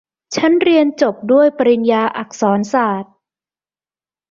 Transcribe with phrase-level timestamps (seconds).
[0.35, 3.13] ฉันเรียนจบด้วยปริญญาอักษรศาสตร์